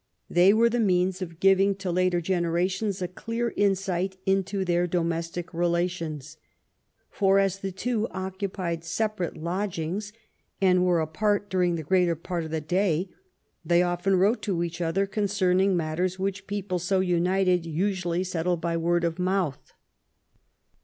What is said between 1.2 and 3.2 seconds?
of giving to later generations a